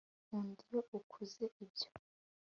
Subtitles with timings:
[0.25, 1.89] nkunda iyo ukoze ibyo